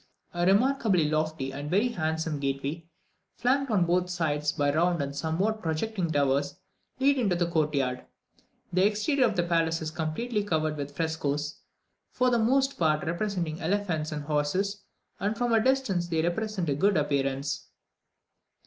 A 0.33 0.47
remarkably 0.47 1.07
lofty 1.07 1.53
and 1.53 1.69
very 1.69 1.89
handsome 1.89 2.39
gateway, 2.39 2.87
flanked 3.35 3.69
on 3.69 3.85
both 3.85 4.09
sides 4.09 4.51
by 4.51 4.73
round 4.73 4.99
and 4.99 5.15
somewhat 5.15 5.61
projecting 5.61 6.11
towers, 6.11 6.55
leads 6.99 7.19
into 7.19 7.35
the 7.35 7.45
court 7.45 7.71
yard. 7.75 8.05
The 8.73 8.83
exterior 8.87 9.27
of 9.27 9.35
the 9.35 9.43
palace 9.43 9.79
is 9.79 9.91
completely 9.91 10.43
covered 10.43 10.75
with 10.75 10.95
frescoes, 10.95 11.59
for 12.09 12.31
the 12.31 12.39
most 12.39 12.79
part 12.79 13.05
representing 13.05 13.61
elephants 13.61 14.11
and 14.11 14.23
horses, 14.23 14.81
and 15.19 15.37
from 15.37 15.53
a 15.53 15.63
distance 15.63 16.07
they 16.07 16.27
present 16.31 16.67
a 16.67 16.73
good 16.73 16.97
appearance. 16.97 17.67